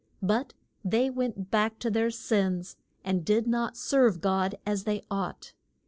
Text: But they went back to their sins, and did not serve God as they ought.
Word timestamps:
But 0.23 0.55
they 0.83 1.11
went 1.11 1.51
back 1.51 1.77
to 1.77 1.91
their 1.91 2.09
sins, 2.09 2.75
and 3.03 3.23
did 3.23 3.45
not 3.45 3.77
serve 3.77 4.19
God 4.19 4.55
as 4.65 4.85
they 4.85 5.03
ought. 5.11 5.53